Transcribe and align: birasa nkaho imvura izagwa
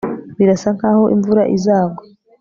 birasa 0.37 0.69
nkaho 0.77 1.03
imvura 1.15 1.43
izagwa 1.55 2.03